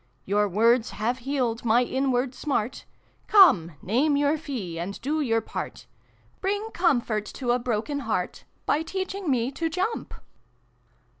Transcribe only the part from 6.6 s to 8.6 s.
comfort to a broken heart,